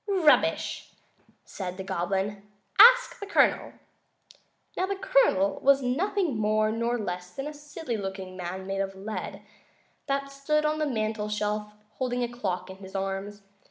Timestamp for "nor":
6.71-6.97